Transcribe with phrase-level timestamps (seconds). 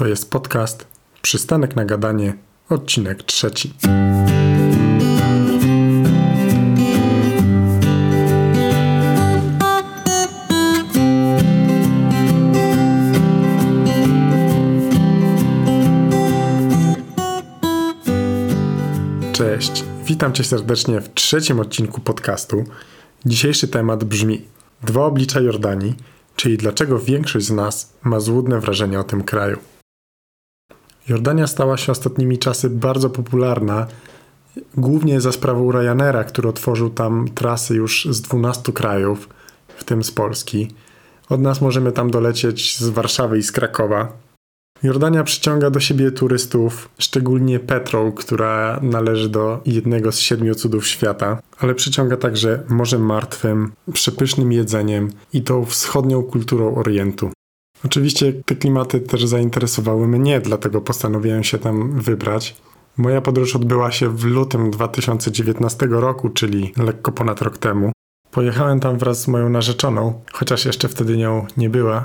[0.00, 0.86] To jest podcast
[1.22, 2.34] Przystanek na gadanie,
[2.68, 3.74] odcinek trzeci.
[19.32, 22.64] Cześć, witam Cię serdecznie w trzecim odcinku podcastu.
[23.26, 24.44] Dzisiejszy temat brzmi
[24.82, 25.94] Dwa oblicza Jordanii,
[26.36, 29.69] czyli dlaczego większość z nas ma złudne wrażenie o tym kraju.
[31.10, 33.86] Jordania stała się ostatnimi czasy bardzo popularna,
[34.76, 39.28] głównie za sprawą Ryanaira, który otworzył tam trasy już z 12 krajów,
[39.68, 40.74] w tym z Polski.
[41.28, 44.12] Od nas możemy tam dolecieć z Warszawy i z Krakowa.
[44.82, 51.42] Jordania przyciąga do siebie turystów, szczególnie Petrą, która należy do jednego z siedmiu cudów świata,
[51.58, 57.30] ale przyciąga także Morzem Martwym, przepysznym jedzeniem i tą wschodnią kulturą Orientu.
[57.84, 62.56] Oczywiście te klimaty też zainteresowały mnie, dlatego postanowiłem się tam wybrać.
[62.96, 67.92] Moja podróż odbyła się w lutym 2019 roku, czyli lekko ponad rok temu.
[68.30, 72.04] Pojechałem tam wraz z moją narzeczoną, chociaż jeszcze wtedy nią nie była.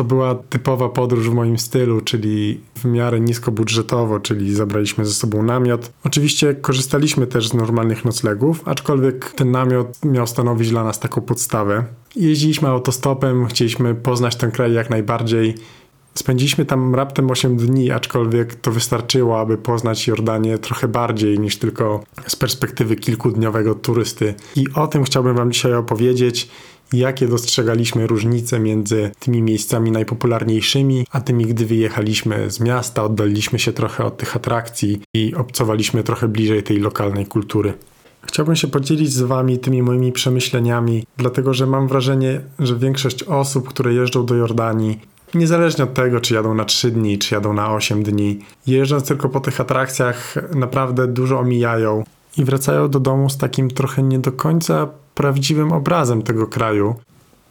[0.00, 5.42] To była typowa podróż w moim stylu, czyli w miarę niskobudżetowo, czyli zabraliśmy ze sobą
[5.42, 5.92] namiot.
[6.04, 11.84] Oczywiście korzystaliśmy też z normalnych noclegów, aczkolwiek ten namiot miał stanowić dla nas taką podstawę.
[12.16, 15.54] Jeździliśmy autostopem, chcieliśmy poznać ten kraj jak najbardziej.
[16.14, 22.04] Spędziliśmy tam raptem 8 dni, aczkolwiek to wystarczyło, aby poznać Jordanię trochę bardziej niż tylko
[22.26, 24.34] z perspektywy kilkudniowego turysty.
[24.56, 26.48] I o tym chciałbym Wam dzisiaj opowiedzieć
[26.92, 33.72] jakie dostrzegaliśmy różnice między tymi miejscami najpopularniejszymi, a tymi, gdy wyjechaliśmy z miasta, oddaliliśmy się
[33.72, 37.72] trochę od tych atrakcji i obcowaliśmy trochę bliżej tej lokalnej kultury.
[38.22, 43.68] Chciałbym się podzielić z Wami tymi moimi przemyśleniami, dlatego że mam wrażenie, że większość osób,
[43.68, 45.00] które jeżdżą do Jordanii,
[45.34, 49.28] niezależnie od tego, czy jadą na 3 dni, czy jadą na 8 dni, jeżdżąc tylko
[49.28, 52.04] po tych atrakcjach, naprawdę dużo omijają
[52.36, 54.88] i wracają do domu z takim trochę nie do końca
[55.20, 56.94] prawdziwym obrazem tego kraju.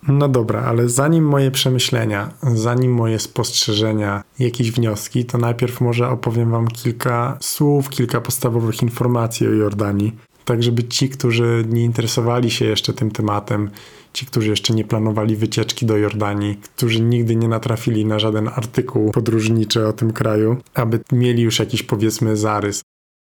[0.07, 6.52] No dobra, ale zanim moje przemyślenia, zanim moje spostrzeżenia, jakieś wnioski, to najpierw może opowiem
[6.52, 10.16] Wam kilka słów, kilka podstawowych informacji o Jordanii,
[10.46, 13.69] tak żeby ci, którzy nie interesowali się jeszcze tym tematem,
[14.13, 19.12] ci, którzy jeszcze nie planowali wycieczki do Jordanii, którzy nigdy nie natrafili na żaden artykuł
[19.12, 22.81] podróżniczy o tym kraju, aby mieli już jakiś powiedzmy zarys.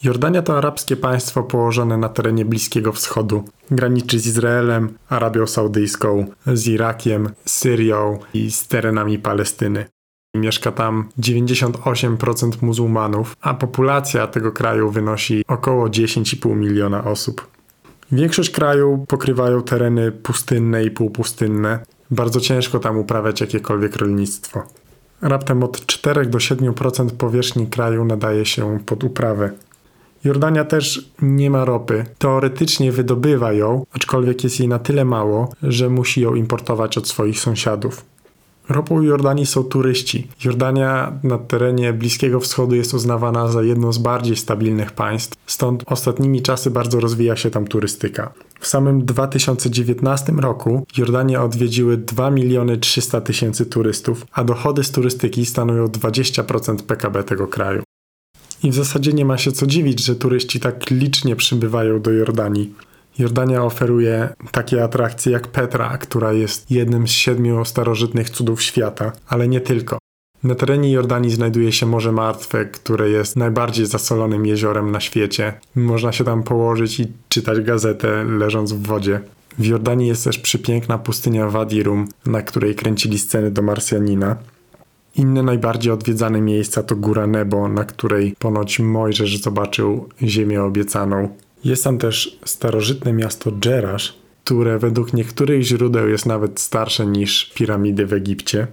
[0.03, 3.44] Jordania to arabskie państwo położone na terenie Bliskiego Wschodu.
[3.72, 9.85] Graniczy z Izraelem, Arabią Saudyjską, z Irakiem, Syrią i z terenami Palestyny.
[10.35, 17.47] Mieszka tam 98% muzułmanów, a populacja tego kraju wynosi około 10,5 miliona osób.
[18.12, 21.79] Większość kraju pokrywają tereny pustynne i półpustynne.
[22.12, 24.63] Bardzo ciężko tam uprawiać jakiekolwiek rolnictwo.
[25.22, 29.51] Raptem od 4 do 7% powierzchni kraju nadaje się pod uprawę.
[30.24, 32.06] Jordania też nie ma ropy.
[32.18, 37.40] Teoretycznie wydobywa ją, aczkolwiek jest jej na tyle mało, że musi ją importować od swoich
[37.40, 38.06] sąsiadów.
[38.70, 40.28] Ropą Jordanii są turyści.
[40.46, 46.42] Jordania na terenie Bliskiego Wschodu jest uznawana za jedno z bardziej stabilnych państw, stąd ostatnimi
[46.42, 48.34] czasy bardzo rozwija się tam turystyka.
[48.60, 55.46] W samym 2019 roku Jordanię odwiedziły 2 miliony 300 tysięcy turystów, a dochody z turystyki
[55.46, 57.84] stanowią 20% PKB tego kraju.
[58.64, 62.74] I w zasadzie nie ma się co dziwić, że turyści tak licznie przybywają do Jordanii.
[63.20, 69.48] Jordania oferuje takie atrakcje jak Petra, która jest jednym z siedmiu starożytnych cudów świata, ale
[69.48, 69.98] nie tylko.
[70.44, 75.54] Na terenie Jordanii znajduje się Morze Martwe, które jest najbardziej zasolonym jeziorem na świecie.
[75.76, 79.22] Można się tam położyć i czytać gazetę leżąc w wodzie.
[79.60, 84.36] W Jordanii jest też przepiękna pustynia Wadi Rum, na której kręcili sceny do Marsjanina.
[85.16, 91.30] Inne najbardziej odwiedzane miejsca to Góra Nebo, na której ponoć Mojżesz zobaczył ziemię obiecaną.
[91.64, 98.06] Jest tam też starożytne miasto Dżerasz, które według niektórych źródeł jest nawet starsze niż piramidy
[98.06, 98.68] w Egipcie.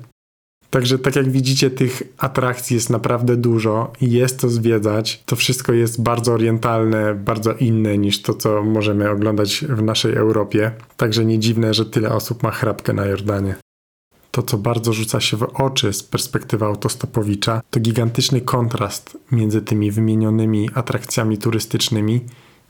[0.70, 5.22] Także tak jak widzicie, tych atrakcji jest naprawdę dużo i jest to zwiedzać.
[5.26, 10.70] To wszystko jest bardzo orientalne, bardzo inne niż to, co możemy oglądać w naszej Europie.
[10.96, 13.54] Także nie dziwne, że tyle osób ma chrapkę na Jordanie.
[14.38, 19.90] To, co bardzo rzuca się w oczy z perspektywy autostopowicza, to gigantyczny kontrast między tymi
[19.90, 22.20] wymienionymi atrakcjami turystycznymi,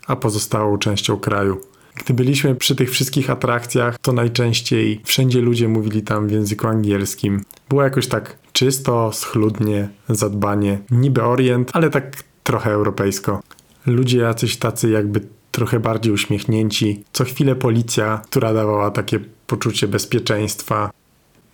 [0.06, 1.60] a pozostałą częścią kraju.
[1.94, 7.44] Gdy byliśmy przy tych wszystkich atrakcjach, to najczęściej wszędzie ludzie mówili tam w języku angielskim.
[7.68, 13.42] Było jakoś tak czysto, schludnie, zadbanie, niby orient, ale tak trochę europejsko.
[13.86, 15.20] Ludzie jacyś tacy jakby
[15.52, 17.04] trochę bardziej uśmiechnięci.
[17.12, 20.90] Co chwilę policja, która dawała takie poczucie bezpieczeństwa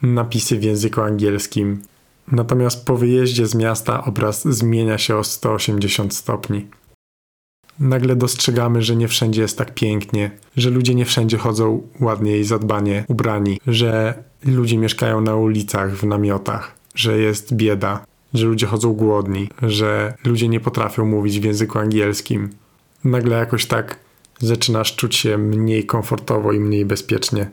[0.05, 1.83] napisy w języku angielskim.
[2.33, 6.67] Natomiast po wyjeździe z miasta obraz zmienia się o 180 stopni.
[7.81, 12.45] Nagle dostrzegamy, że nie wszędzie jest tak pięknie, że ludzie nie wszędzie chodzą ładnie i
[12.45, 18.05] zadbanie ubrani, że ludzie mieszkają na ulicach w namiotach, że jest bieda,
[18.35, 22.51] że ludzie chodzą głodni, że ludzie nie potrafią mówić w języku angielskim.
[23.05, 23.99] Nagle jakoś tak
[24.39, 27.51] zaczynasz czuć się mniej komfortowo i mniej bezpiecznie.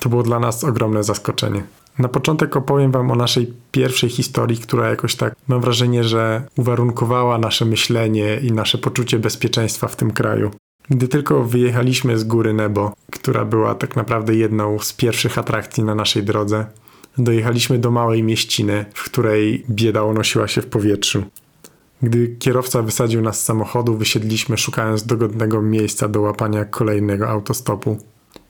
[0.00, 1.62] To było dla nas ogromne zaskoczenie.
[1.98, 7.38] Na początek opowiem Wam o naszej pierwszej historii, która jakoś tak mam wrażenie, że uwarunkowała
[7.38, 10.50] nasze myślenie i nasze poczucie bezpieczeństwa w tym kraju.
[10.90, 15.94] Gdy tylko wyjechaliśmy z góry Nebo, która była tak naprawdę jedną z pierwszych atrakcji na
[15.94, 16.66] naszej drodze,
[17.18, 21.24] dojechaliśmy do małej mieściny, w której bieda unosiła się w powietrzu.
[22.02, 27.98] Gdy kierowca wysadził nas z samochodu, wysiedliśmy szukając dogodnego miejsca do łapania kolejnego autostopu.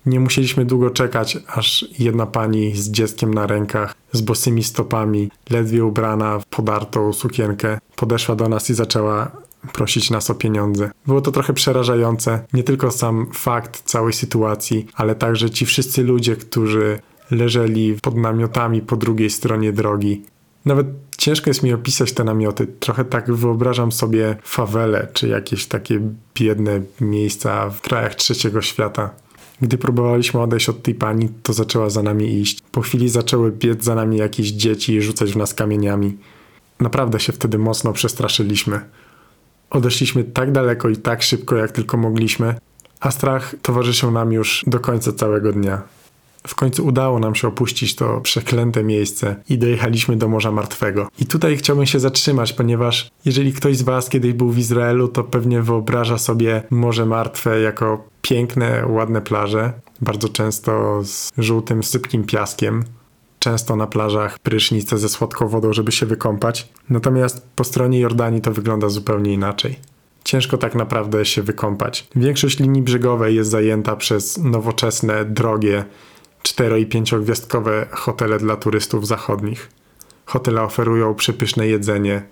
[0.06, 5.84] Nie musieliśmy długo czekać, aż jedna pani z dzieckiem na rękach, z bosymi stopami, ledwie
[5.84, 9.30] ubrana w podartą sukienkę, podeszła do nas i zaczęła
[9.72, 10.90] prosić nas o pieniądze.
[11.06, 16.36] Było to trochę przerażające, nie tylko sam fakt całej sytuacji, ale także ci wszyscy ludzie,
[16.36, 16.98] którzy
[17.30, 20.22] leżeli pod namiotami po drugiej stronie drogi.
[20.64, 20.86] Nawet
[21.18, 22.66] ciężko jest mi opisać te namioty.
[22.66, 26.00] Trochę tak wyobrażam sobie fawele, czy jakieś takie
[26.34, 29.10] biedne miejsca w krajach trzeciego świata.
[29.60, 32.62] Gdy próbowaliśmy odejść od tej pani, to zaczęła za nami iść.
[32.72, 36.16] Po chwili zaczęły biec za nami jakieś dzieci i rzucać w nas kamieniami.
[36.80, 38.80] Naprawdę się wtedy mocno przestraszyliśmy.
[39.70, 42.54] Odeszliśmy tak daleko i tak szybko, jak tylko mogliśmy,
[43.00, 45.82] a strach towarzyszył nam już do końca całego dnia.
[46.46, 51.08] W końcu udało nam się opuścić to przeklęte miejsce i dojechaliśmy do Morza Martwego.
[51.20, 55.25] I tutaj chciałbym się zatrzymać, ponieważ jeżeli ktoś z Was kiedyś był w Izraelu, to
[55.25, 62.85] pewnie wyobraża sobie Morze Martwe jako piękne, ładne plaże, bardzo często z żółtym, sypkim piaskiem.
[63.38, 66.69] Często na plażach prysznice ze słodką wodą, żeby się wykąpać.
[66.90, 69.76] Natomiast po stronie Jordanii to wygląda zupełnie inaczej
[70.25, 72.08] ciężko tak naprawdę się wykąpać.
[72.17, 75.85] Większość linii brzegowej jest zajęta przez nowoczesne, drogie,
[76.44, 79.69] cztero- i pięciogwiazdkowe hotele dla turystów zachodnich.
[80.26, 82.23] Hotele oferują przepyszne jedzenie,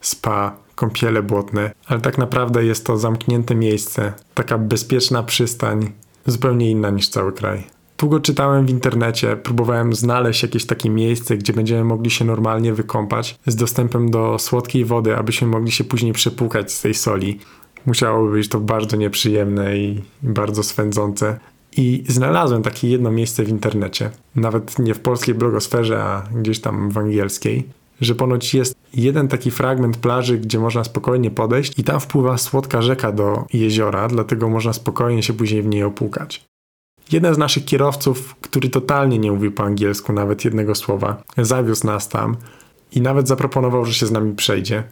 [0.00, 5.92] spa, kąpiele błotne, ale tak naprawdę jest to zamknięte miejsce, taka bezpieczna przystań,
[6.26, 7.64] zupełnie inna niż cały kraj.
[7.98, 13.38] Długo czytałem w internecie, próbowałem znaleźć jakieś takie miejsce, gdzie będziemy mogli się normalnie wykąpać,
[13.46, 17.38] z dostępem do słodkiej wody, abyśmy mogli się później przepłukać z tej soli.
[17.86, 21.38] Musiałoby być to bardzo nieprzyjemne i bardzo swędzące.
[21.78, 26.90] I znalazłem takie jedno miejsce w internecie, nawet nie w polskiej blogosferze, a gdzieś tam
[26.90, 27.64] w angielskiej,
[28.00, 32.82] że ponoć jest jeden taki fragment plaży, gdzie można spokojnie podejść i tam wpływa słodka
[32.82, 36.44] rzeka do jeziora, dlatego można spokojnie się później w niej opłukać.
[37.12, 42.08] Jeden z naszych kierowców, który totalnie nie mówił po angielsku nawet jednego słowa, zawiózł nas
[42.08, 42.36] tam
[42.92, 44.84] i nawet zaproponował, że się z nami przejdzie.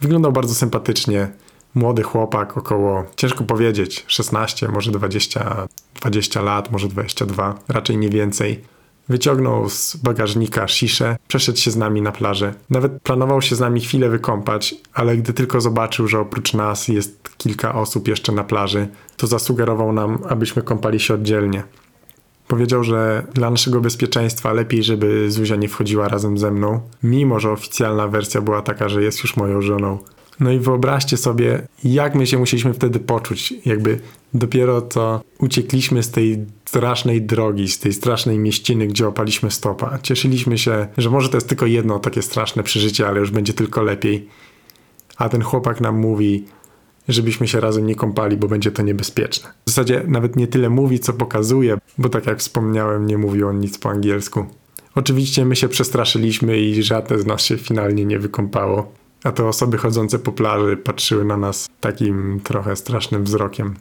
[0.00, 1.28] Wyglądał bardzo sympatycznie,
[1.74, 8.60] młody chłopak, około, ciężko powiedzieć, 16, może 20, 20 lat, może 22, raczej nie więcej.
[9.08, 12.54] Wyciągnął z bagażnika sziszę, przeszedł się z nami na plażę.
[12.70, 17.36] Nawet planował się z nami chwilę wykąpać, ale gdy tylko zobaczył, że oprócz nas jest
[17.36, 21.62] kilka osób jeszcze na plaży, to zasugerował nam, abyśmy kąpali się oddzielnie.
[22.48, 27.50] Powiedział, że dla naszego bezpieczeństwa lepiej, żeby Zuzia nie wchodziła razem ze mną, mimo że
[27.50, 29.98] oficjalna wersja była taka, że jest już moją żoną.
[30.40, 34.00] No i wyobraźcie sobie, jak my się musieliśmy wtedy poczuć, jakby
[34.34, 39.98] dopiero co uciekliśmy z tej strasznej drogi, z tej strasznej mieściny, gdzie opaliśmy stopa.
[40.02, 43.82] Cieszyliśmy się, że może to jest tylko jedno takie straszne przeżycie, ale już będzie tylko
[43.82, 44.28] lepiej.
[45.16, 46.44] A ten chłopak nam mówi,
[47.08, 49.52] żebyśmy się razem nie kąpali, bo będzie to niebezpieczne.
[49.66, 53.60] W zasadzie nawet nie tyle mówi, co pokazuje, bo tak jak wspomniałem, nie mówi on
[53.60, 54.46] nic po angielsku.
[54.94, 58.92] Oczywiście my się przestraszyliśmy i żadne z nas się finalnie nie wykąpało.
[59.24, 63.74] A te osoby chodzące po plaży patrzyły na nas takim trochę strasznym wzrokiem.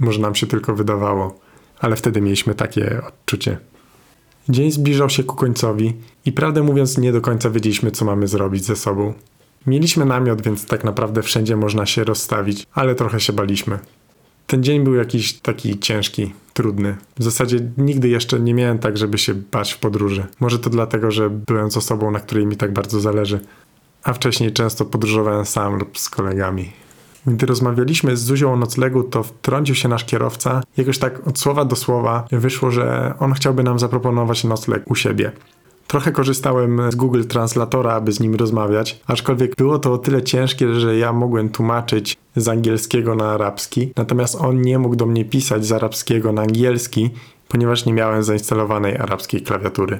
[0.00, 1.40] Może nam się tylko wydawało,
[1.80, 3.58] ale wtedy mieliśmy takie odczucie.
[4.48, 8.64] Dzień zbliżał się ku końcowi i prawdę mówiąc nie do końca wiedzieliśmy, co mamy zrobić
[8.64, 9.14] ze sobą.
[9.66, 13.78] Mieliśmy namiot, więc tak naprawdę wszędzie można się rozstawić, ale trochę się baliśmy.
[14.46, 16.96] Ten dzień był jakiś taki ciężki, trudny.
[17.18, 20.26] W zasadzie nigdy jeszcze nie miałem tak, żeby się bać w podróży.
[20.40, 23.40] Może to dlatego, że byłem z osobą, na której mi tak bardzo zależy
[24.02, 26.72] a wcześniej często podróżowałem sam lub z kolegami.
[27.26, 30.62] Gdy rozmawialiśmy z Zuzią o noclegu, to wtrącił się nasz kierowca.
[30.76, 35.32] Jakoś tak od słowa do słowa wyszło, że on chciałby nam zaproponować nocleg u siebie.
[35.86, 40.74] Trochę korzystałem z Google Translatora, aby z nim rozmawiać, aczkolwiek było to o tyle ciężkie,
[40.74, 45.66] że ja mogłem tłumaczyć z angielskiego na arabski, natomiast on nie mógł do mnie pisać
[45.66, 47.10] z arabskiego na angielski,
[47.48, 49.98] ponieważ nie miałem zainstalowanej arabskiej klawiatury.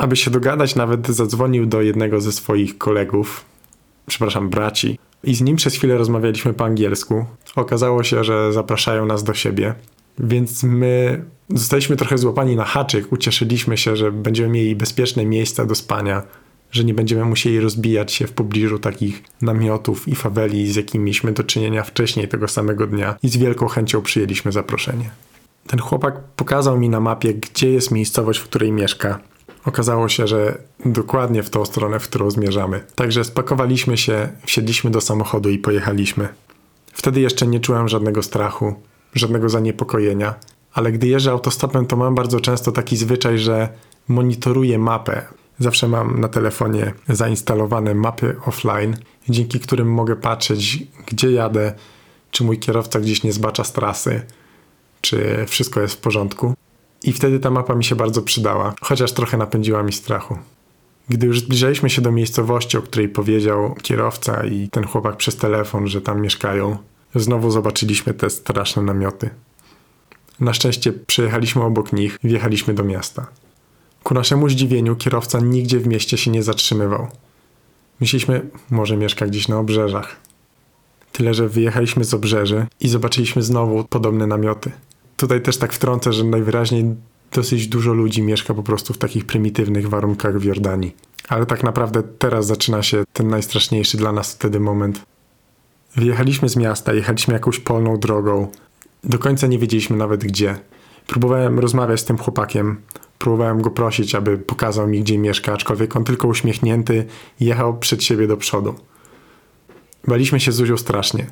[0.00, 3.44] Aby się dogadać, nawet zadzwonił do jednego ze swoich kolegów,
[4.06, 7.24] przepraszam, braci, i z nim przez chwilę rozmawialiśmy po angielsku.
[7.56, 9.74] Okazało się, że zapraszają nas do siebie,
[10.18, 13.12] więc my zostaliśmy trochę złapani na haczyk.
[13.12, 16.22] Ucieszyliśmy się, że będziemy mieli bezpieczne miejsca do spania,
[16.72, 21.32] że nie będziemy musieli rozbijać się w pobliżu takich namiotów i faweli, z jakimi mieliśmy
[21.32, 25.10] do czynienia wcześniej tego samego dnia, i z wielką chęcią przyjęliśmy zaproszenie.
[25.66, 29.18] Ten chłopak pokazał mi na mapie, gdzie jest miejscowość, w której mieszka.
[29.64, 32.84] Okazało się, że dokładnie w tą stronę, w którą zmierzamy.
[32.94, 36.28] Także spakowaliśmy się, wsiedliśmy do samochodu i pojechaliśmy.
[36.92, 38.74] Wtedy jeszcze nie czułem żadnego strachu,
[39.14, 40.34] żadnego zaniepokojenia,
[40.72, 43.68] ale gdy jeżdżę autostopem, to mam bardzo często taki zwyczaj, że
[44.08, 45.26] monitoruję mapę.
[45.58, 48.96] Zawsze mam na telefonie zainstalowane mapy offline,
[49.28, 51.72] dzięki którym mogę patrzeć, gdzie jadę,
[52.30, 54.22] czy mój kierowca gdzieś nie zbacza z trasy,
[55.00, 56.54] czy wszystko jest w porządku.
[57.02, 60.38] I wtedy ta mapa mi się bardzo przydała, chociaż trochę napędziła mi strachu.
[61.08, 65.86] Gdy już zbliżaliśmy się do miejscowości, o której powiedział kierowca i ten chłopak przez telefon,
[65.86, 66.76] że tam mieszkają,
[67.14, 69.30] znowu zobaczyliśmy te straszne namioty.
[70.40, 73.26] Na szczęście przejechaliśmy obok nich i wjechaliśmy do miasta.
[74.02, 77.08] Ku naszemu zdziwieniu kierowca nigdzie w mieście się nie zatrzymywał.
[78.00, 80.16] Myśleliśmy, może mieszka gdzieś na obrzeżach.
[81.12, 84.70] Tyle, że wyjechaliśmy z obrzeży i zobaczyliśmy znowu podobne namioty.
[85.20, 86.94] Tutaj też tak wtrącę, że najwyraźniej
[87.32, 90.96] dosyć dużo ludzi mieszka po prostu w takich prymitywnych warunkach w Jordanii.
[91.28, 95.02] Ale tak naprawdę teraz zaczyna się ten najstraszniejszy dla nas wtedy moment.
[95.96, 98.48] Wyjechaliśmy z miasta, jechaliśmy jakąś polną drogą.
[99.04, 100.56] Do końca nie wiedzieliśmy nawet gdzie.
[101.06, 102.80] Próbowałem rozmawiać z tym chłopakiem,
[103.18, 107.06] próbowałem go prosić, aby pokazał mi, gdzie mieszka, aczkolwiek on tylko uśmiechnięty
[107.40, 108.74] jechał przed siebie do przodu.
[110.08, 111.26] Baliśmy się Zuzią strasznie.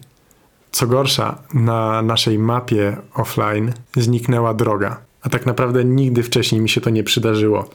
[0.71, 6.81] Co gorsza, na naszej mapie offline zniknęła droga, a tak naprawdę nigdy wcześniej mi się
[6.81, 7.69] to nie przydarzyło.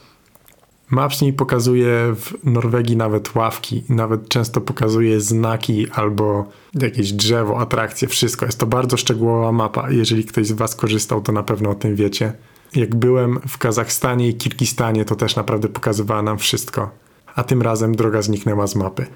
[0.90, 8.08] Maps mi pokazuje w Norwegii nawet ławki, nawet często pokazuje znaki albo jakieś drzewo, atrakcje,
[8.08, 8.46] wszystko.
[8.46, 9.90] Jest to bardzo szczegółowa mapa.
[9.90, 12.32] Jeżeli ktoś z Was korzystał, to na pewno o tym wiecie.
[12.74, 16.90] Jak byłem w Kazachstanie i Kirgistanie, to też naprawdę pokazywała nam wszystko.
[17.34, 19.06] A tym razem droga zniknęła z mapy.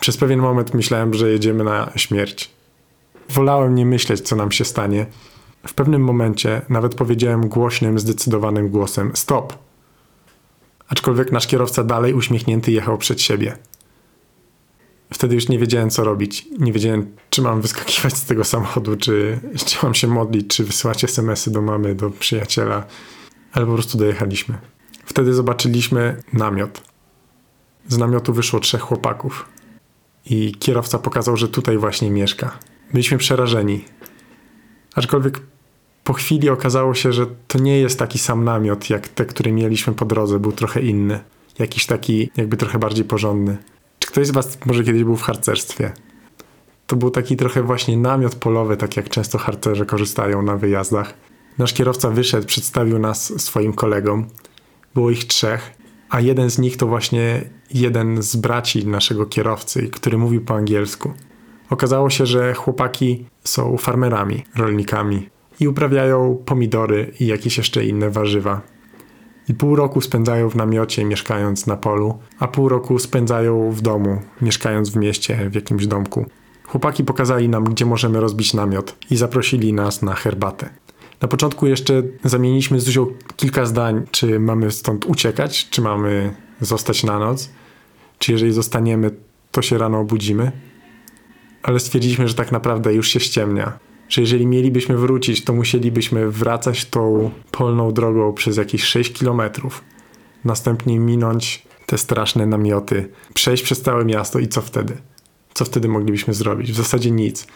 [0.00, 2.57] Przez pewien moment myślałem, że jedziemy na śmierć.
[3.28, 5.06] Wolałem nie myśleć, co nam się stanie.
[5.66, 9.58] W pewnym momencie nawet powiedziałem głośnym, zdecydowanym głosem: Stop!
[10.88, 13.56] Aczkolwiek nasz kierowca dalej uśmiechnięty jechał przed siebie.
[15.12, 16.46] Wtedy już nie wiedziałem, co robić.
[16.58, 21.04] Nie wiedziałem, czy mam wyskakiwać z tego samochodu, czy, czy mam się modlić, czy wysyłać
[21.04, 22.84] SMS-y do mamy, do przyjaciela,
[23.52, 24.58] ale po prostu dojechaliśmy.
[25.04, 26.82] Wtedy zobaczyliśmy namiot.
[27.88, 29.48] Z namiotu wyszło trzech chłopaków.
[30.26, 32.58] I kierowca pokazał, że tutaj właśnie mieszka.
[32.92, 33.84] Byliśmy przerażeni.
[34.94, 35.40] Aczkolwiek
[36.04, 39.94] po chwili okazało się, że to nie jest taki sam namiot, jak te, które mieliśmy
[39.94, 40.38] po drodze.
[40.38, 41.20] Był trochę inny.
[41.58, 43.58] Jakiś taki, jakby trochę bardziej porządny.
[43.98, 45.92] Czy ktoś z Was może kiedyś był w harcerstwie?
[46.86, 51.14] To był taki trochę właśnie namiot polowy, tak jak często harcerze korzystają na wyjazdach.
[51.58, 54.26] Nasz kierowca wyszedł, przedstawił nas swoim kolegom.
[54.94, 55.72] Było ich trzech,
[56.10, 61.12] a jeden z nich to właśnie jeden z braci naszego kierowcy, który mówił po angielsku.
[61.70, 65.28] Okazało się, że chłopaki są farmerami, rolnikami
[65.60, 68.60] i uprawiają pomidory i jakieś jeszcze inne warzywa.
[69.48, 74.22] I pół roku spędzają w namiocie, mieszkając na polu, a pół roku spędzają w domu,
[74.42, 76.26] mieszkając w mieście, w jakimś domku.
[76.66, 80.68] Chłopaki pokazali nam, gdzie możemy rozbić namiot i zaprosili nas na herbatę.
[81.20, 83.06] Na początku jeszcze zamieniliśmy z Zuzią
[83.36, 87.50] kilka zdań, czy mamy stąd uciekać, czy mamy zostać na noc,
[88.18, 89.10] czy jeżeli zostaniemy,
[89.50, 90.52] to się rano obudzimy.
[91.62, 93.78] Ale stwierdziliśmy, że tak naprawdę już się ściemnia.
[94.08, 99.84] Że jeżeli mielibyśmy wrócić, to musielibyśmy wracać tą polną drogą przez jakieś 6 kilometrów.
[100.44, 104.96] Następnie minąć te straszne namioty, przejść przez całe miasto i co wtedy?
[105.54, 106.72] Co wtedy moglibyśmy zrobić?
[106.72, 107.46] W zasadzie nic.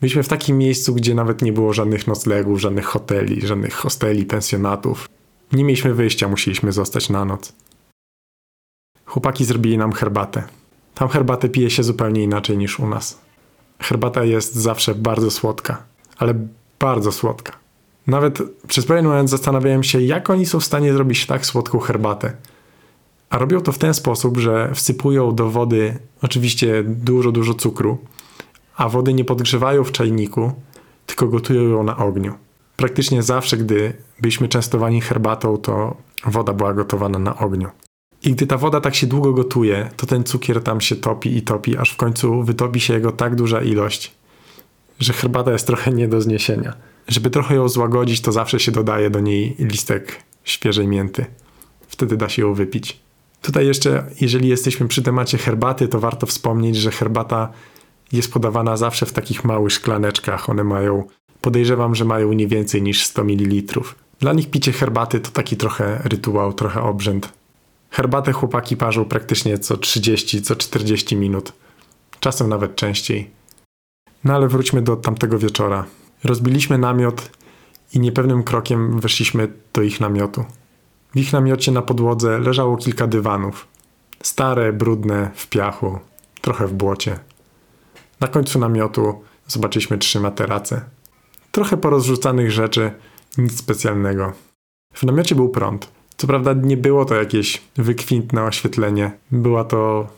[0.00, 5.08] Byliśmy w takim miejscu, gdzie nawet nie było żadnych noclegów, żadnych hoteli, żadnych hosteli, pensjonatów.
[5.52, 7.52] Nie mieliśmy wyjścia, musieliśmy zostać na noc.
[9.04, 10.42] Chłopaki zrobili nam herbatę.
[10.94, 13.25] Tam herbatę pije się zupełnie inaczej niż u nas.
[13.78, 15.82] Herbata jest zawsze bardzo słodka,
[16.18, 16.34] ale
[16.78, 17.52] bardzo słodka.
[18.06, 22.32] Nawet przez pewien moment zastanawiałem się, jak oni są w stanie zrobić tak słodką herbatę.
[23.30, 27.98] A robią to w ten sposób, że wsypują do wody oczywiście dużo, dużo cukru,
[28.76, 30.52] a wody nie podgrzewają w czajniku,
[31.06, 32.34] tylko gotują ją na ogniu.
[32.76, 37.70] Praktycznie zawsze, gdy byliśmy częstowani herbatą, to woda była gotowana na ogniu.
[38.26, 41.42] I gdy ta woda tak się długo gotuje, to ten cukier tam się topi i
[41.42, 44.12] topi, aż w końcu wytopi się jego tak duża ilość,
[44.98, 46.74] że herbata jest trochę nie do zniesienia.
[47.08, 51.24] Żeby trochę ją złagodzić, to zawsze się dodaje do niej listek świeżej mięty.
[51.88, 53.00] wtedy da się ją wypić.
[53.42, 57.52] Tutaj jeszcze, jeżeli jesteśmy przy temacie herbaty, to warto wspomnieć, że herbata
[58.12, 60.50] jest podawana zawsze w takich małych szklaneczkach.
[60.50, 61.04] One mają,
[61.40, 63.80] podejrzewam, że mają nie więcej niż 100 ml.
[64.20, 67.32] Dla nich picie herbaty to taki trochę rytuał, trochę obrzęd.
[67.96, 71.52] Herbatę chłopaki parzą praktycznie co 30, co 40 minut.
[72.20, 73.30] Czasem nawet częściej.
[74.24, 75.86] No ale wróćmy do tamtego wieczora.
[76.24, 77.30] Rozbiliśmy namiot
[77.94, 80.44] i niepewnym krokiem weszliśmy do ich namiotu.
[81.14, 83.66] W ich namiocie na podłodze leżało kilka dywanów.
[84.22, 85.98] Stare, brudne, w piachu,
[86.40, 87.18] trochę w błocie.
[88.20, 90.80] Na końcu namiotu zobaczyliśmy trzy materace.
[91.52, 92.90] Trochę porozrzucanych rzeczy,
[93.38, 94.32] nic specjalnego.
[94.94, 95.95] W namiocie był prąd.
[96.16, 99.10] Co prawda nie było to jakieś wykwintne oświetlenie.
[99.30, 100.08] Była to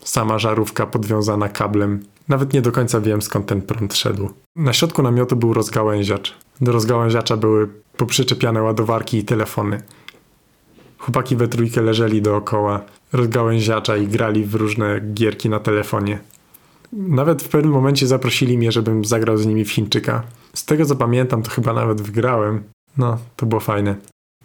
[0.00, 2.04] sama żarówka podwiązana kablem.
[2.28, 4.30] Nawet nie do końca wiem skąd ten prąd szedł.
[4.56, 6.34] Na środku namiotu był rozgałęziacz.
[6.60, 9.82] Do rozgałęziacza były poprzyczepiane ładowarki i telefony.
[10.98, 12.80] Chłopaki we trójkę leżeli dookoła
[13.12, 16.18] rozgałęziacza i grali w różne gierki na telefonie.
[16.92, 20.22] Nawet w pewnym momencie zaprosili mnie, żebym zagrał z nimi w Chińczyka.
[20.54, 22.62] Z tego co pamiętam, to chyba nawet wygrałem.
[22.96, 23.96] No, to było fajne.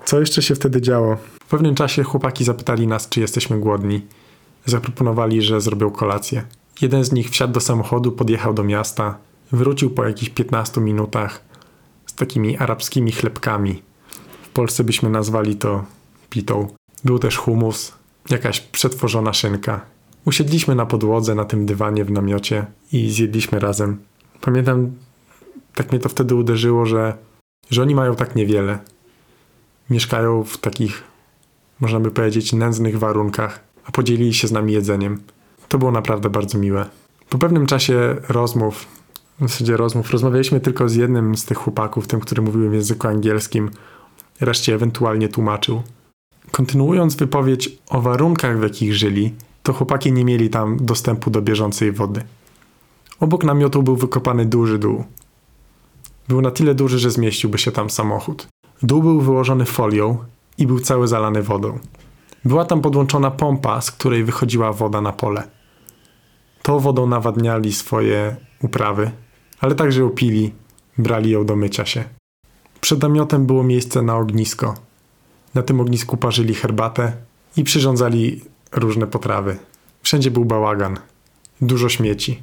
[0.05, 1.15] Co jeszcze się wtedy działo?
[1.15, 4.01] W pewnym czasie chłopaki zapytali nas, czy jesteśmy głodni.
[4.65, 6.43] Zaproponowali, że zrobią kolację.
[6.81, 9.17] Jeden z nich wsiadł do samochodu, podjechał do miasta,
[9.51, 11.41] wrócił po jakichś 15 minutach
[12.05, 13.81] z takimi arabskimi chlebkami.
[14.43, 15.85] W Polsce byśmy nazwali to
[16.29, 16.67] pitą.
[17.03, 17.93] Był też humus,
[18.29, 19.81] jakaś przetworzona szynka.
[20.25, 23.99] Usiedliśmy na podłodze, na tym dywanie w namiocie i zjedliśmy razem.
[24.41, 24.91] Pamiętam,
[25.75, 27.17] tak mnie to wtedy uderzyło, że,
[27.69, 28.79] że oni mają tak niewiele.
[29.89, 31.03] Mieszkają w takich,
[31.79, 35.21] można by powiedzieć, nędznych warunkach, a podzielili się z nami jedzeniem.
[35.67, 36.85] To było naprawdę bardzo miłe.
[37.29, 38.85] Po pewnym czasie rozmów,
[39.39, 43.07] w zasadzie rozmów, rozmawialiśmy tylko z jednym z tych chłopaków, tym, który mówił w języku
[43.07, 43.71] angielskim,
[44.41, 45.81] reszcie ewentualnie tłumaczył.
[46.51, 51.91] Kontynuując wypowiedź o warunkach, w jakich żyli, to chłopaki nie mieli tam dostępu do bieżącej
[51.91, 52.23] wody.
[53.19, 55.03] Obok namiotu był wykopany duży dół.
[56.27, 58.47] Był na tyle duży, że zmieściłby się tam samochód.
[58.83, 60.17] Dół był wyłożony folią
[60.57, 61.79] i był cały zalany wodą.
[62.45, 65.43] Była tam podłączona pompa, z której wychodziła woda na pole.
[66.63, 69.11] Tą wodą nawadniali swoje uprawy,
[69.59, 70.53] ale także ją pili,
[70.97, 72.03] brali ją do mycia się.
[72.81, 74.75] Przed namiotem było miejsce na ognisko.
[75.53, 77.13] Na tym ognisku parzyli herbatę
[77.57, 78.41] i przyrządzali
[78.71, 79.57] różne potrawy.
[80.01, 80.97] Wszędzie był bałagan,
[81.61, 82.41] dużo śmieci.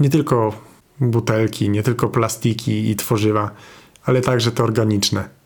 [0.00, 0.52] Nie tylko
[1.00, 3.50] butelki, nie tylko plastiki i tworzywa,
[4.04, 5.38] ale także te organiczne.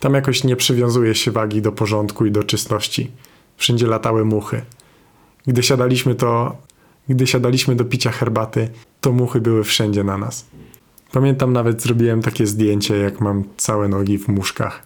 [0.00, 3.10] Tam jakoś nie przywiązuje się wagi do porządku i do czystości.
[3.56, 4.62] Wszędzie latały muchy.
[5.46, 6.56] Gdy siadaliśmy to,
[7.08, 8.68] gdy siadaliśmy do picia herbaty,
[9.00, 10.46] to muchy były wszędzie na nas.
[11.12, 14.82] Pamiętam nawet zrobiłem takie zdjęcie, jak mam całe nogi w muszkach.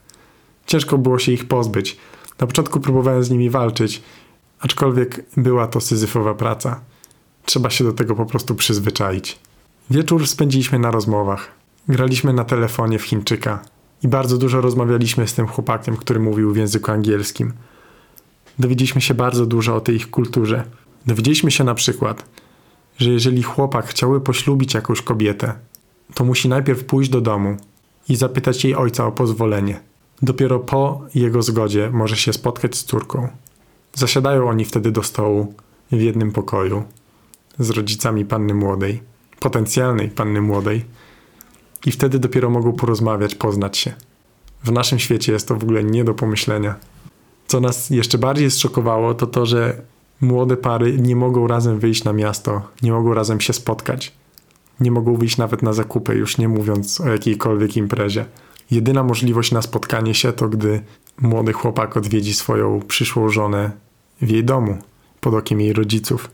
[0.66, 1.96] Ciężko było się ich pozbyć.
[2.40, 4.02] Na początku próbowałem z nimi walczyć,
[4.60, 6.80] aczkolwiek była to syzyfowa praca.
[7.44, 9.38] Trzeba się do tego po prostu przyzwyczaić.
[9.90, 11.48] Wieczór spędziliśmy na rozmowach.
[11.88, 13.73] Graliśmy na telefonie w Chińczyka
[14.04, 17.52] i bardzo dużo rozmawialiśmy z tym chłopakiem, który mówił w języku angielskim.
[18.58, 20.64] Dowiedzieliśmy się bardzo dużo o tej ich kulturze.
[21.06, 22.24] Dowiedzieliśmy się na przykład,
[22.98, 25.52] że jeżeli chłopak chciałby poślubić jakąś kobietę,
[26.14, 27.56] to musi najpierw pójść do domu
[28.08, 29.80] i zapytać jej ojca o pozwolenie.
[30.22, 33.28] Dopiero po jego zgodzie może się spotkać z córką.
[33.94, 35.54] Zasiadają oni wtedy do stołu
[35.92, 36.84] w jednym pokoju
[37.58, 39.02] z rodzicami panny młodej,
[39.40, 40.84] potencjalnej panny młodej,
[41.86, 43.92] i wtedy dopiero mogą porozmawiać, poznać się.
[44.64, 46.74] W naszym świecie jest to w ogóle nie do pomyślenia.
[47.46, 49.82] Co nas jeszcze bardziej zszokowało, to to, że
[50.20, 54.12] młode pary nie mogą razem wyjść na miasto, nie mogą razem się spotkać.
[54.80, 58.24] Nie mogą wyjść nawet na zakupy, już nie mówiąc o jakiejkolwiek imprezie.
[58.70, 60.80] Jedyna możliwość na spotkanie się to, gdy
[61.20, 63.70] młody chłopak odwiedzi swoją przyszłą żonę
[64.22, 64.78] w jej domu,
[65.20, 66.30] pod okiem jej rodziców.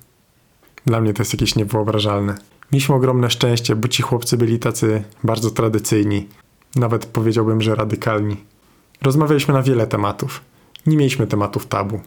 [0.86, 2.34] Dla mnie to jest jakieś niewyobrażalne.
[2.72, 6.28] Mieliśmy ogromne szczęście, bo ci chłopcy byli tacy bardzo tradycyjni,
[6.76, 8.36] nawet powiedziałbym, że radykalni.
[9.02, 10.40] Rozmawialiśmy na wiele tematów.
[10.86, 12.00] Nie mieliśmy tematów tabu.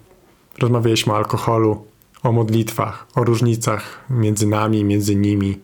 [0.60, 1.86] Rozmawialiśmy o alkoholu,
[2.24, 5.60] o modlitwach, o różnicach między nami, między nimi,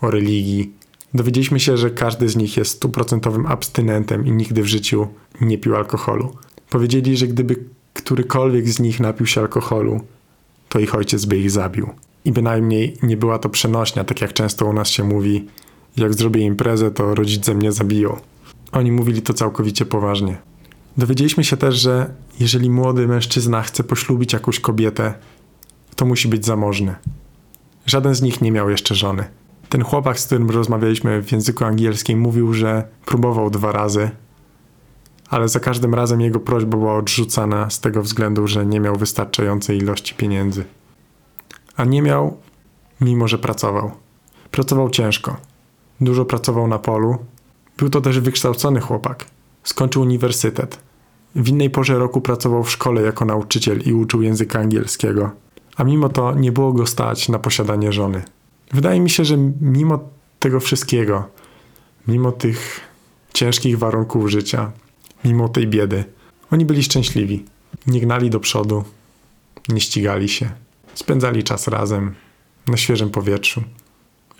[0.00, 0.72] o religii.
[1.14, 5.08] Dowiedzieliśmy się, że każdy z nich jest stuprocentowym abstynentem i nigdy w życiu
[5.40, 6.36] nie pił alkoholu.
[6.70, 7.56] Powiedzieli, że gdyby
[7.94, 10.00] którykolwiek z nich napił się alkoholu,
[10.68, 11.90] to ich ojciec by ich zabił.
[12.24, 15.48] I bynajmniej nie była to przenośnia, tak jak często u nas się mówi,
[15.96, 18.16] jak zrobię imprezę, to rodzice mnie zabiją.
[18.72, 20.38] Oni mówili to całkowicie poważnie.
[20.96, 25.14] Dowiedzieliśmy się też, że jeżeli młody mężczyzna chce poślubić jakąś kobietę,
[25.96, 26.94] to musi być zamożny.
[27.86, 29.24] Żaden z nich nie miał jeszcze żony.
[29.68, 34.10] Ten chłopak, z którym rozmawialiśmy w języku angielskim, mówił, że próbował dwa razy,
[35.28, 39.78] ale za każdym razem jego prośba była odrzucana z tego względu, że nie miał wystarczającej
[39.78, 40.64] ilości pieniędzy.
[41.76, 42.36] A nie miał,
[43.00, 43.90] mimo że pracował.
[44.50, 45.36] Pracował ciężko.
[46.00, 47.18] Dużo pracował na polu.
[47.76, 49.24] Był to też wykształcony chłopak.
[49.64, 50.78] Skończył uniwersytet.
[51.34, 55.30] W innej porze roku pracował w szkole jako nauczyciel i uczył języka angielskiego.
[55.76, 58.22] A mimo to nie było go stać na posiadanie żony.
[58.72, 59.98] Wydaje mi się, że mimo
[60.38, 61.24] tego wszystkiego,
[62.08, 62.80] mimo tych
[63.34, 64.72] ciężkich warunków życia,
[65.24, 66.04] mimo tej biedy,
[66.50, 67.44] oni byli szczęśliwi.
[67.86, 68.84] Nie gnali do przodu,
[69.68, 70.50] nie ścigali się,
[70.94, 72.14] spędzali czas razem,
[72.66, 73.62] na świeżym powietrzu.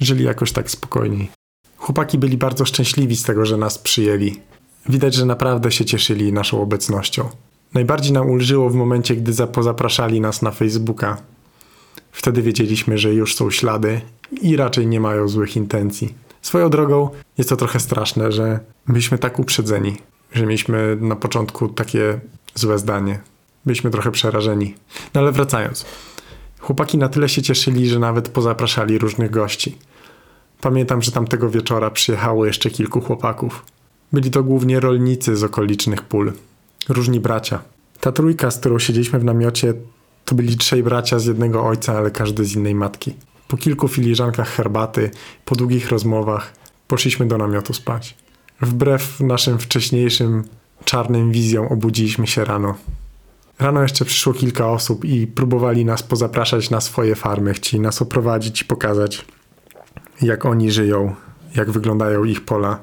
[0.00, 1.30] Żyli jakoś tak spokojniej.
[1.76, 4.40] Chłopaki byli bardzo szczęśliwi z tego, że nas przyjęli.
[4.88, 7.28] Widać, że naprawdę się cieszyli naszą obecnością.
[7.74, 11.16] Najbardziej nam ulżyło w momencie, gdy pozapraszali nas na Facebooka.
[12.12, 14.00] Wtedy wiedzieliśmy, że już są ślady
[14.42, 16.14] i raczej nie mają złych intencji.
[16.42, 19.96] Swoją drogą jest to trochę straszne, że byliśmy tak uprzedzeni,
[20.32, 22.20] że mieliśmy na początku takie
[22.54, 23.20] złe zdanie.
[23.66, 24.74] Byliśmy trochę przerażeni.
[25.14, 25.84] No ale wracając.
[26.64, 29.78] Chłopaki na tyle się cieszyli, że nawet pozapraszali różnych gości.
[30.60, 33.64] Pamiętam, że tamtego wieczora przyjechało jeszcze kilku chłopaków.
[34.12, 36.32] Byli to głównie rolnicy z okolicznych pól.
[36.88, 37.62] Różni bracia.
[38.00, 39.74] Ta trójka, z którą siedzieliśmy w namiocie,
[40.24, 43.14] to byli trzej bracia z jednego ojca, ale każdy z innej matki.
[43.48, 45.10] Po kilku filiżankach herbaty,
[45.44, 46.52] po długich rozmowach,
[46.88, 48.16] poszliśmy do namiotu spać.
[48.60, 50.44] Wbrew naszym wcześniejszym
[50.84, 52.74] czarnym wizjom obudziliśmy się rano.
[53.58, 58.62] Rano jeszcze przyszło kilka osób i próbowali nas pozapraszać na swoje farmy, chcieli nas oprowadzić
[58.62, 59.24] i pokazać,
[60.22, 61.14] jak oni żyją,
[61.56, 62.80] jak wyglądają ich pola.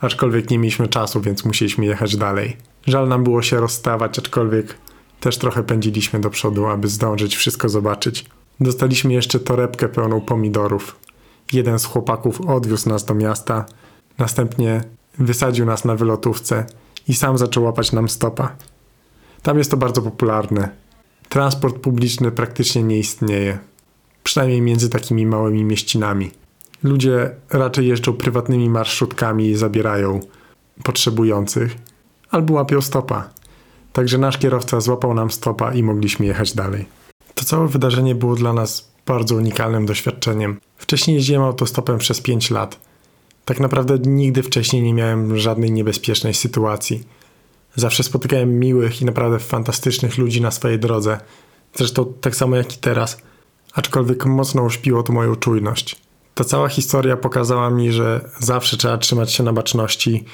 [0.00, 2.56] Aczkolwiek nie mieliśmy czasu, więc musieliśmy jechać dalej.
[2.86, 4.74] Żal nam było się rozstawać, aczkolwiek
[5.20, 8.26] też trochę pędziliśmy do przodu, aby zdążyć wszystko zobaczyć.
[8.60, 10.96] Dostaliśmy jeszcze torebkę pełną pomidorów.
[11.52, 13.64] Jeden z chłopaków odwiózł nas do miasta,
[14.18, 14.84] następnie
[15.18, 16.66] wysadził nas na wylotówce
[17.08, 18.56] i sam zaczął łapać nam stopa.
[19.44, 20.68] Tam jest to bardzo popularne.
[21.28, 23.58] Transport publiczny praktycznie nie istnieje,
[24.22, 26.30] przynajmniej między takimi małymi mieścinami.
[26.82, 30.20] Ludzie raczej jeżdżą prywatnymi marszutkami i zabierają
[30.82, 31.76] potrzebujących,
[32.30, 33.30] albo łapią stopa.
[33.92, 36.86] Także nasz kierowca złapał nam stopa i mogliśmy jechać dalej.
[37.34, 40.60] To całe wydarzenie było dla nas bardzo unikalnym doświadczeniem.
[40.76, 42.80] Wcześniej jeździłem autostopem przez 5 lat.
[43.44, 47.04] Tak naprawdę nigdy wcześniej nie miałem żadnej niebezpiecznej sytuacji.
[47.76, 51.20] Zawsze spotykałem miłych i naprawdę fantastycznych ludzi na swojej drodze.
[51.74, 53.18] Zresztą tak samo jak i teraz.
[53.72, 55.96] Aczkolwiek mocno uśpiło to moją czujność.
[56.34, 60.24] Ta cała historia pokazała mi, że zawsze trzeba trzymać się na baczności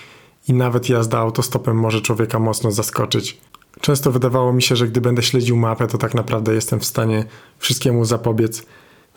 [0.48, 3.38] i nawet jazda autostopem może człowieka mocno zaskoczyć.
[3.81, 7.24] Często wydawało mi się, że gdy będę śledził mapę, to tak naprawdę jestem w stanie
[7.59, 8.66] wszystkiemu zapobiec.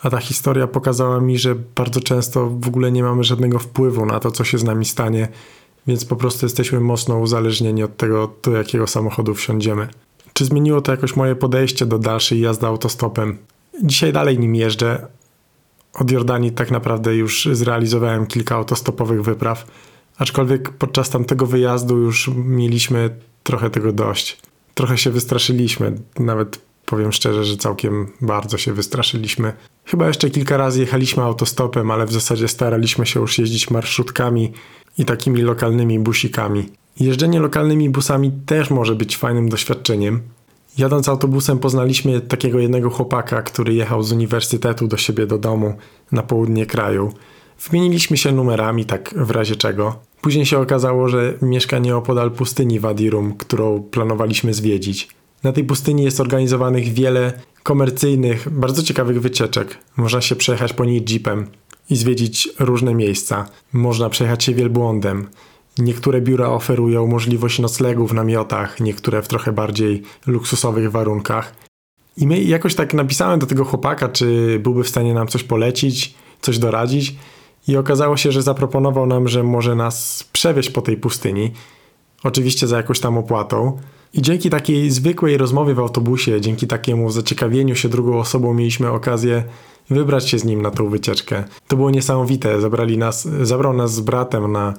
[0.04, 4.20] A ta historia pokazała mi, że bardzo często w ogóle nie mamy żadnego wpływu na
[4.20, 5.28] to, co się z nami stanie,
[5.88, 9.88] więc po prostu jesteśmy mocno uzależnieni od tego, do jakiego samochodu wsiądziemy.
[10.34, 13.38] Czy zmieniło to jakoś moje podejście do dalszej jazdy autostopem?
[13.84, 15.08] Dzisiaj dalej nim jeżdżę.
[15.94, 19.66] Od Jordanii tak naprawdę już zrealizowałem kilka autostopowych wypraw,
[20.18, 24.38] aczkolwiek podczas tamtego wyjazdu już mieliśmy trochę tego dość.
[24.74, 26.60] Trochę się wystraszyliśmy, nawet
[26.94, 29.54] powiem szczerze, że całkiem bardzo się wystraszyliśmy.
[29.86, 34.52] Chyba jeszcze kilka razy jechaliśmy autostopem, ale w zasadzie staraliśmy się już jeździć marszutkami
[34.98, 36.70] i takimi lokalnymi busikami.
[37.00, 40.22] Jeżdżenie lokalnymi busami też może być fajnym doświadczeniem.
[40.78, 45.74] Jadąc autobusem poznaliśmy takiego jednego chłopaka, który jechał z uniwersytetu do siebie do domu
[46.12, 47.14] na południe kraju.
[47.70, 50.00] Wymieniliśmy się numerami, tak w razie czego.
[50.22, 55.23] Później się okazało, że mieszka nieopodal pustyni Wadirum, którą planowaliśmy zwiedzić.
[55.44, 59.78] Na tej pustyni jest organizowanych wiele komercyjnych, bardzo ciekawych wycieczek.
[59.98, 61.48] Można się przejechać po niej jeepem
[61.90, 63.46] i zwiedzić różne miejsca.
[63.74, 65.30] Można przejechać się wielbłądem.
[65.78, 71.56] Niektóre biura oferują możliwość noclegu w namiotach, niektóre w trochę bardziej luksusowych warunkach.
[72.18, 76.14] I my jakoś tak napisałem do tego chłopaka, czy byłby w stanie nam coś polecić,
[76.42, 77.16] coś doradzić.
[77.68, 81.52] I okazało się, że zaproponował nam, że może nas przewieźć po tej pustyni.
[82.24, 83.78] Oczywiście za jakąś tam opłatą.
[84.14, 89.44] I dzięki takiej zwykłej rozmowie w autobusie, dzięki takiemu zaciekawieniu się drugą osobą, mieliśmy okazję
[89.90, 91.44] wybrać się z nim na tą wycieczkę.
[91.68, 92.62] To było niesamowite.
[92.62, 94.74] Zabrali nas, zabrał nas z bratem na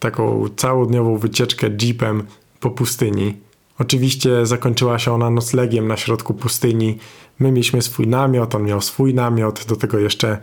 [0.00, 2.22] taką całodniową wycieczkę jeepem
[2.60, 3.36] po pustyni.
[3.78, 6.98] Oczywiście zakończyła się ona noclegiem na środku pustyni.
[7.38, 10.38] My mieliśmy swój namiot, on miał swój namiot, do tego jeszcze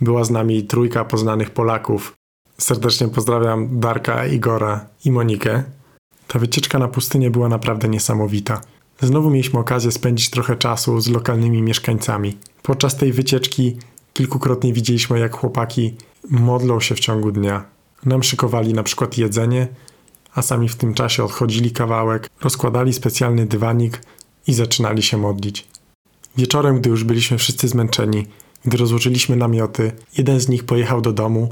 [0.00, 2.12] była z nami trójka poznanych Polaków.
[2.58, 5.64] Serdecznie pozdrawiam Darka, Igora i Monikę.
[6.32, 8.60] Ta wycieczka na pustynię była naprawdę niesamowita.
[9.00, 12.36] Znowu mieliśmy okazję spędzić trochę czasu z lokalnymi mieszkańcami.
[12.62, 13.76] Podczas tej wycieczki
[14.12, 15.94] kilkukrotnie widzieliśmy, jak chłopaki
[16.30, 17.64] modlą się w ciągu dnia.
[18.04, 19.68] Nam szykowali na przykład jedzenie,
[20.34, 24.02] a sami w tym czasie odchodzili kawałek, rozkładali specjalny dywanik
[24.46, 25.66] i zaczynali się modlić.
[26.36, 28.26] Wieczorem, gdy już byliśmy wszyscy zmęczeni,
[28.64, 31.48] gdy rozłożyliśmy namioty, jeden z nich pojechał do domu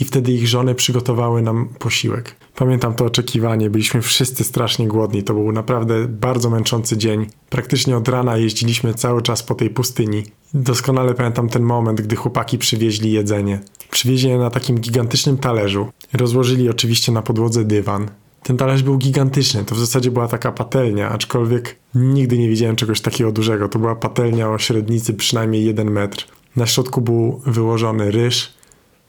[0.00, 2.43] i wtedy ich żony przygotowały nam posiłek.
[2.56, 7.26] Pamiętam to oczekiwanie, byliśmy wszyscy strasznie głodni, to był naprawdę bardzo męczący dzień.
[7.50, 10.22] Praktycznie od rana jeździliśmy cały czas po tej pustyni.
[10.54, 13.60] Doskonale pamiętam ten moment, gdy chłopaki przywieźli jedzenie.
[13.90, 15.88] Przywieźli je na takim gigantycznym talerzu.
[16.12, 18.08] Rozłożyli oczywiście na podłodze dywan.
[18.42, 23.00] Ten talerz był gigantyczny, to w zasadzie była taka patelnia, aczkolwiek nigdy nie widziałem czegoś
[23.00, 23.68] takiego dużego.
[23.68, 26.26] To była patelnia o średnicy przynajmniej 1 metr.
[26.56, 28.54] Na środku był wyłożony ryż,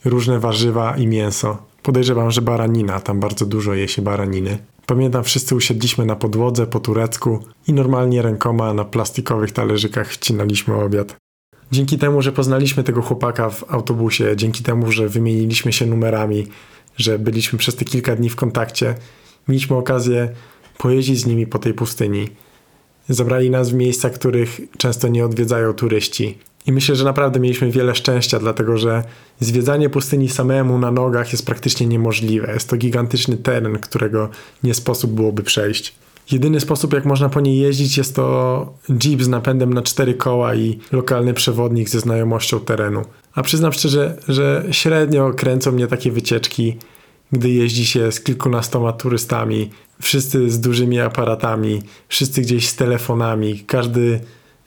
[0.05, 1.57] różne warzywa i mięso.
[1.85, 4.57] Podejrzewam, że baranina, tam bardzo dużo je się baraniny.
[4.85, 11.15] Pamiętam, wszyscy usiedliśmy na podłodze po turecku i normalnie rękoma na plastikowych talerzykach wcinaliśmy obiad.
[11.71, 16.47] Dzięki temu, że poznaliśmy tego chłopaka w autobusie, dzięki temu, że wymieniliśmy się numerami,
[16.97, 18.95] że byliśmy przez te kilka dni w kontakcie,
[19.47, 20.29] mieliśmy okazję
[20.77, 22.29] pojeździć z nimi po tej pustyni.
[23.09, 26.37] Zabrali nas w miejsca, których często nie odwiedzają turyści.
[26.67, 29.03] I myślę, że naprawdę mieliśmy wiele szczęścia, dlatego że
[29.39, 32.53] zwiedzanie pustyni samemu na nogach jest praktycznie niemożliwe.
[32.53, 34.29] Jest to gigantyczny teren, którego
[34.63, 35.95] nie sposób byłoby przejść.
[36.31, 38.73] Jedyny sposób, jak można po niej jeździć, jest to
[39.03, 43.01] jeep z napędem na cztery koła i lokalny przewodnik ze znajomością terenu.
[43.33, 46.77] A przyznam szczerze, że średnio kręcą mnie takie wycieczki,
[47.31, 49.69] gdy jeździ się z kilkunastoma turystami,
[50.01, 54.19] wszyscy z dużymi aparatami, wszyscy gdzieś z telefonami, każdy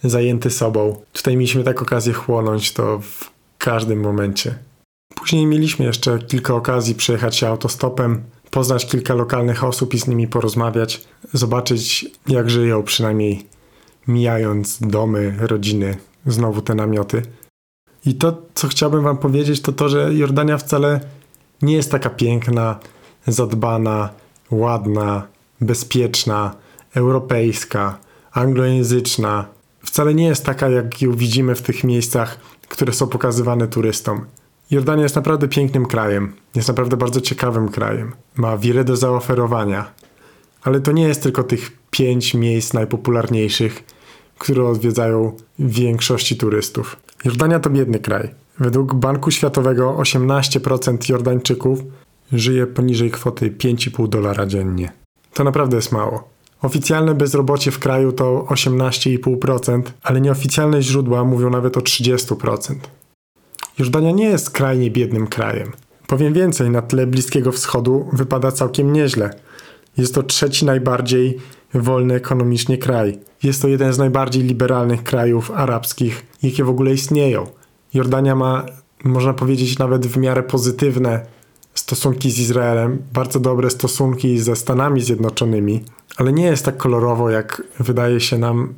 [0.02, 1.00] zajęty sobą.
[1.12, 4.58] Tutaj mieliśmy tak okazję chłonąć to w każdym momencie.
[5.14, 10.28] Później mieliśmy jeszcze kilka okazji przejechać się autostopem, poznać kilka lokalnych osób i z nimi
[10.28, 13.46] porozmawiać, zobaczyć jak żyją, przynajmniej
[14.08, 17.22] mijając domy, rodziny, znowu te namioty.
[18.06, 21.00] I to, co chciałbym Wam powiedzieć, to to, że Jordania wcale
[21.62, 22.78] nie jest taka piękna,
[23.26, 24.11] zadbana,
[24.50, 25.26] ładna,
[25.61, 26.54] bezpieczna,
[26.94, 27.98] europejska,
[28.32, 29.44] anglojęzyczna.
[29.88, 34.27] Wcale nie jest taka, jak ją widzimy w tych miejscach, które są pokazywane turystom.
[34.70, 38.12] Jordania jest naprawdę pięknym krajem, jest naprawdę bardzo ciekawym krajem.
[38.37, 39.92] Ma wiele do zaoferowania.
[40.62, 43.85] Ale to nie jest tylko tych pięć miejsc najpopularniejszych,
[44.38, 46.96] które odwiedzają większości turystów.
[47.24, 48.31] Jordania to biedny kraj.
[48.59, 51.79] Według Banku Światowego 18% Jordańczyków
[52.33, 54.92] żyje poniżej kwoty 5,5 dolara dziennie.
[55.35, 56.29] To naprawdę jest mało.
[56.62, 62.75] Oficjalne bezrobocie w kraju to 18,5%, ale nieoficjalne źródła mówią nawet o 30%.
[63.79, 65.73] Jordania nie jest skrajnie biednym krajem.
[66.07, 69.31] Powiem więcej, na tle Bliskiego Wschodu wypada całkiem nieźle.
[69.97, 71.38] Jest to trzeci najbardziej
[71.75, 73.18] wolny ekonomicznie kraj.
[73.42, 77.47] Jest to jeden z najbardziej liberalnych krajów arabskich, jakie w ogóle istnieją.
[77.94, 78.66] Jordania ma,
[79.05, 81.27] można powiedzieć, nawet w miarę pozytywne
[81.88, 85.85] stosunki z Izraelem, bardzo dobre stosunki ze Stanami Zjednoczonymi,
[86.16, 88.74] ale nie jest tak kolorowo, jak wydaje się nam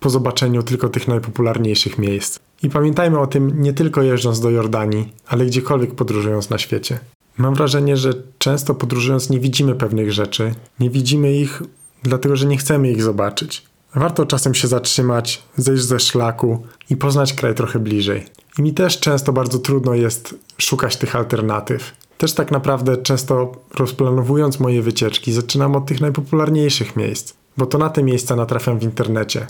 [0.00, 2.38] po zobaczeniu tylko tych najpopularniejszych miejsc.
[2.62, 6.98] I pamiętajmy o tym nie tylko jeżdżąc do Jordanii, ale gdziekolwiek podróżując na świecie.
[7.38, 11.62] Mam wrażenie, że często podróżując nie widzimy pewnych rzeczy, nie widzimy ich
[12.02, 13.66] dlatego, że nie chcemy ich zobaczyć.
[13.94, 18.26] Warto czasem się zatrzymać, zejść ze szlaku i poznać kraj trochę bliżej.
[18.58, 21.92] I mi też często bardzo trudno jest szukać tych alternatyw.
[22.18, 27.90] Też tak naprawdę często rozplanowując moje wycieczki, zaczynam od tych najpopularniejszych miejsc, bo to na
[27.90, 29.46] te miejsca natrafiam w internecie.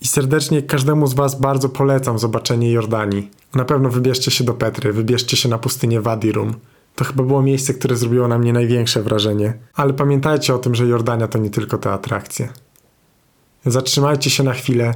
[0.00, 3.30] I serdecznie każdemu z Was bardzo polecam zobaczenie Jordanii.
[3.54, 6.54] Na pewno wybierzcie się do Petry, wybierzcie się na pustynię Wadi Rum.
[6.94, 9.54] To chyba było miejsce, które zrobiło na mnie największe wrażenie.
[9.74, 12.48] Ale pamiętajcie o tym, że Jordania to nie tylko te atrakcje.
[13.68, 14.94] Zatrzymajcie się na chwilę,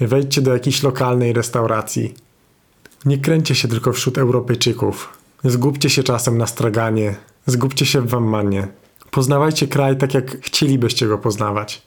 [0.00, 2.14] wejdźcie do jakiejś lokalnej restauracji.
[3.04, 5.18] Nie kręćcie się tylko wśród Europejczyków.
[5.44, 8.68] Zgubcie się czasem na straganie, zgubcie się w Wammanie.
[9.10, 11.82] Poznawajcie kraj tak, jak chcielibyście go poznawać.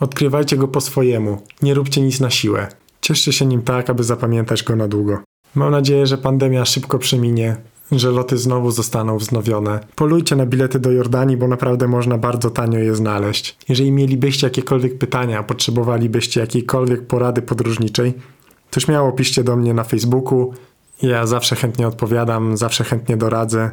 [0.00, 2.68] Odkrywajcie go po swojemu, nie róbcie nic na siłę.
[3.00, 5.18] Cieszcie się nim tak, aby zapamiętać go na długo.
[5.54, 7.56] Mam nadzieję, że pandemia szybko przeminie,
[7.92, 9.80] że loty znowu zostaną wznowione.
[9.94, 13.56] Polujcie na bilety do Jordanii, bo naprawdę można bardzo tanio je znaleźć.
[13.68, 18.14] Jeżeli mielibyście jakiekolwiek pytania, potrzebowalibyście jakiejkolwiek porady podróżniczej,
[18.70, 20.54] to śmiało piszcie do mnie na Facebooku.
[21.02, 23.70] Ja zawsze chętnie odpowiadam, zawsze chętnie doradzę.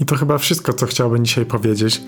[0.00, 2.02] I to chyba wszystko, co chciałbym dzisiaj powiedzieć.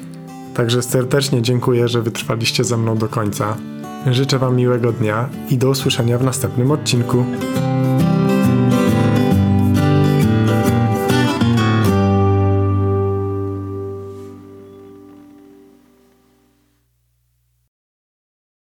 [0.55, 3.57] Także serdecznie dziękuję, że wytrwaliście ze mną do końca.
[4.07, 7.25] Życzę Wam miłego dnia i do usłyszenia w następnym odcinku.